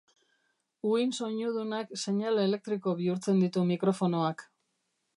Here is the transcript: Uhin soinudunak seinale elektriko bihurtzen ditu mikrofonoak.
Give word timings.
Uhin 0.91 1.13
soinudunak 1.17 1.93
seinale 2.05 2.49
elektriko 2.51 2.97
bihurtzen 3.03 3.45
ditu 3.47 3.67
mikrofonoak. 3.75 4.47